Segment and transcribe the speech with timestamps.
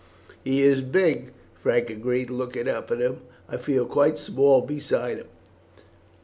[0.43, 3.21] "He is big," Frank agreed, looking up at him.
[3.47, 5.27] "I feel quite small beside him.